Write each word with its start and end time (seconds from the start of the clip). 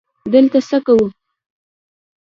_دلته 0.31 0.59
څه 0.69 0.77
کوو؟ 0.85 1.07